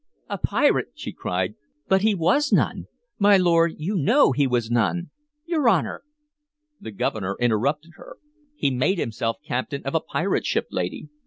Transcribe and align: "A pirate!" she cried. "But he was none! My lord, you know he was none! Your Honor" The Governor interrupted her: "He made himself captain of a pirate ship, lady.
"A 0.31 0.39
pirate!" 0.39 0.89
she 0.95 1.11
cried. 1.11 1.53
"But 1.87 2.01
he 2.01 2.15
was 2.15 2.51
none! 2.51 2.87
My 3.19 3.37
lord, 3.37 3.75
you 3.77 3.95
know 3.95 4.31
he 4.31 4.47
was 4.47 4.71
none! 4.71 5.11
Your 5.45 5.69
Honor" 5.69 6.01
The 6.79 6.89
Governor 6.89 7.35
interrupted 7.39 7.91
her: 7.97 8.17
"He 8.55 8.71
made 8.71 8.97
himself 8.97 9.37
captain 9.45 9.83
of 9.83 9.93
a 9.93 9.99
pirate 10.01 10.47
ship, 10.47 10.65
lady. 10.71 11.09